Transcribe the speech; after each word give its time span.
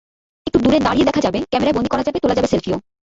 একটু 0.47 0.59
দূরে 0.59 0.79
দাঁড়িয়ে 0.79 1.05
দেখা 1.05 1.21
যাবে, 1.21 1.39
ক্যামেরায় 1.51 1.75
বন্দী 1.75 1.89
করা 1.89 2.03
যাবে, 2.03 2.17
তোলা 2.19 2.35
যাবে 2.35 2.47
সেলফিও। 2.47 2.77